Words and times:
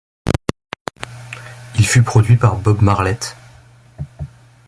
Il 1.77 1.85
fut 1.85 2.01
produit 2.01 2.35
par 2.35 2.55
Bob 2.55 2.81
Marlette. 2.81 3.35